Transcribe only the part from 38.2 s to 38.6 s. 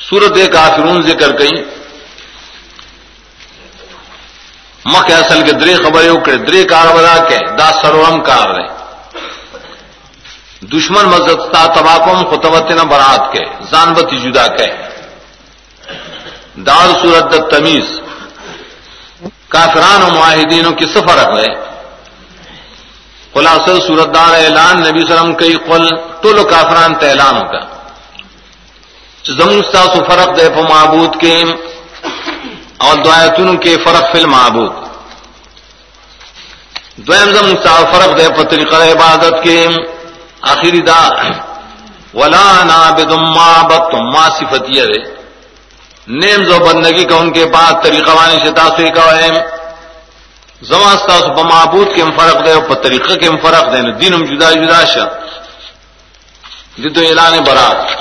پا